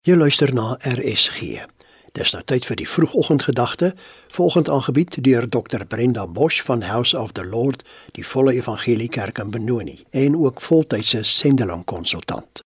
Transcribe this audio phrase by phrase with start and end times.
[0.00, 1.58] Jy luister na RSG.
[2.16, 3.90] Dis nou tyd vir die vroegoggendgedagte,
[4.32, 7.82] volgend aangebied deur Dr Brenda Bosch van House of the Lord,
[8.16, 12.62] die Volle Evangelie Kerk in Benoni en ook voltydse sendeling konsultant.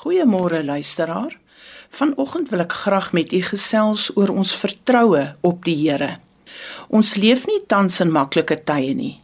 [0.00, 1.36] Goeiemôre luisteraar.
[1.92, 6.14] Vanoggend wil ek graag met u gesels oor ons vertroue op die Here.
[6.88, 9.18] Ons leef nie tans in maklike tye nie.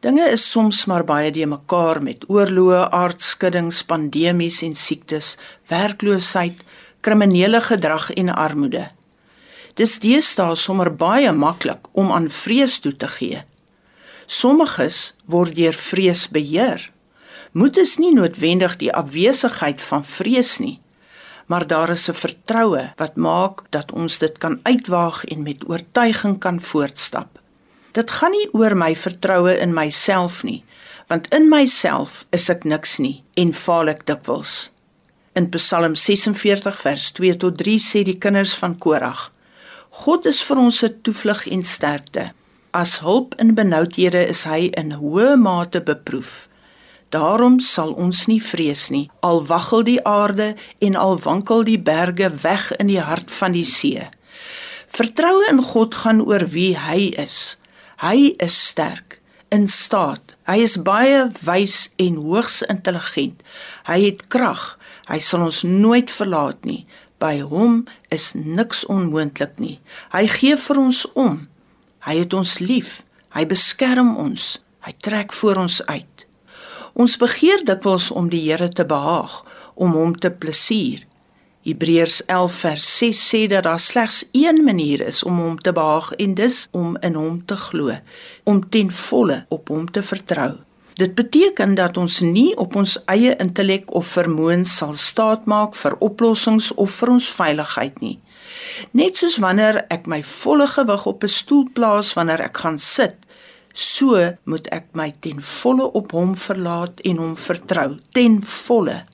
[0.00, 5.34] Dinge is soms maar baie de mekaar met oorloë, aardskuddings, pandemies en siektes,
[5.68, 6.62] werkloosheid,
[7.04, 8.86] kriminele gedrag en armoede.
[9.76, 13.42] Dis deesdae sommer baie maklik om aan vrees toe te gee.
[14.24, 16.86] Sommiges word deur vrees beheer.
[17.52, 20.78] Moed is nie noodwendig die afwesigheid van vrees nie,
[21.46, 26.38] maar daar is 'n vertroue wat maak dat ons dit kan uitwaag en met oortuiging
[26.38, 27.40] kan voortstap.
[27.92, 30.62] Dit gaan nie oor my vertroue in myself nie,
[31.10, 34.70] want in myself is ek niks nie en faal ek dikwels.
[35.34, 39.30] In Psalm 46 vers 2 tot 3 sê die kinders van Korag:
[40.04, 42.30] God is vir ons 'n toevlug en sterkte.
[42.70, 46.48] As hulp in benoudhede is hy in hoë mate beproef.
[47.10, 52.30] Daarom sal ons nie vrees nie, al waggel die aarde en al wankel die berge
[52.42, 54.06] weg in die hart van die see.
[54.86, 57.58] Vertroue in God gaan oor wie hy is.
[58.00, 59.20] Hy is sterk,
[59.52, 60.32] in staat.
[60.48, 63.42] Hy is baie wys en hoogs intelligent.
[63.84, 64.78] Hy het krag.
[65.10, 66.86] Hy sal ons nooit verlaat nie.
[67.20, 69.76] By hom is niks onmoontlik nie.
[70.14, 71.42] Hy gee vir ons om.
[72.06, 73.02] Hy het ons lief.
[73.36, 74.54] Hy beskerm ons.
[74.86, 76.26] Hy trek voor ons uit.
[76.96, 79.42] Ons begeer dikwels om die Here te behaag,
[79.76, 81.04] om hom te plesier.
[81.60, 86.12] Hebreërs 11 vers 6 sê dat daar slegs een manier is om hom te behaag
[86.16, 87.92] en dis om in hom te glo,
[88.44, 90.54] om ten volle op hom te vertrou.
[90.96, 96.72] Dit beteken dat ons nie op ons eie intellek of vermoëns sal staatmaak vir oplossings
[96.80, 98.16] of vir ons veiligheid nie.
[98.96, 103.16] Net soos wanneer ek my volle gewig op 'n stoel plaas wanneer ek gaan sit,
[103.74, 109.04] so moet ek my ten volle op hom verlaat en hom vertrou, ten volle.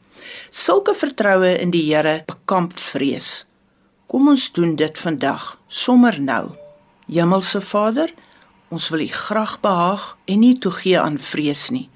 [0.50, 3.44] Sulke vertroue in die Here bekamp vrees.
[4.06, 6.54] Kom ons doen dit vandag, sommer nou.
[7.06, 8.10] Hemelse Vader,
[8.68, 11.86] Ons wil U graag behaag en nie toegee aan vrees nie.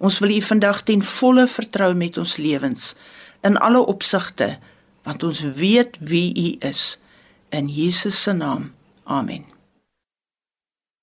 [0.00, 2.94] Ons wil U vandag ten volle vertrou met ons lewens
[3.44, 4.56] in alle opsigte,
[5.04, 6.96] want ons weet wie U is.
[7.52, 8.72] In Jesus se naam.
[9.04, 9.55] Amen.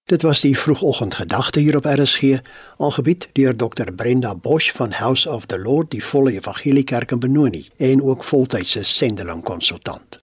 [0.06, 2.40] Dit was die vroegoggendgedagte hier op RSG,
[2.78, 7.20] aangebied deur Dr Brenda Bosch van House of the Lord, die Volle Evangelie Kerk in
[7.20, 10.23] Benoni en ook voltydse sendeling konsultant.